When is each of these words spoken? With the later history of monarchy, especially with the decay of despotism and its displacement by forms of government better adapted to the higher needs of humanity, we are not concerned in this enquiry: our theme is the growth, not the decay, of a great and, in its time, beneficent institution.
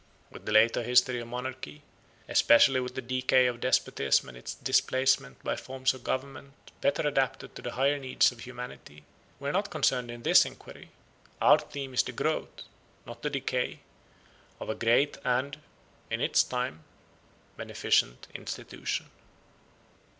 With 0.31 0.47
the 0.47 0.51
later 0.51 0.81
history 0.81 1.19
of 1.19 1.27
monarchy, 1.27 1.83
especially 2.27 2.79
with 2.79 2.95
the 2.95 3.03
decay 3.03 3.45
of 3.45 3.59
despotism 3.59 4.29
and 4.29 4.35
its 4.39 4.55
displacement 4.55 5.43
by 5.43 5.55
forms 5.55 5.93
of 5.93 6.03
government 6.03 6.53
better 6.81 7.07
adapted 7.07 7.53
to 7.53 7.61
the 7.61 7.73
higher 7.73 7.99
needs 7.99 8.31
of 8.31 8.39
humanity, 8.39 9.03
we 9.39 9.47
are 9.47 9.51
not 9.51 9.69
concerned 9.69 10.09
in 10.09 10.23
this 10.23 10.43
enquiry: 10.43 10.89
our 11.39 11.59
theme 11.59 11.93
is 11.93 12.01
the 12.01 12.13
growth, 12.13 12.63
not 13.05 13.21
the 13.21 13.29
decay, 13.29 13.81
of 14.59 14.69
a 14.71 14.73
great 14.73 15.19
and, 15.23 15.59
in 16.09 16.19
its 16.19 16.41
time, 16.43 16.83
beneficent 17.55 18.27
institution. 18.33 19.11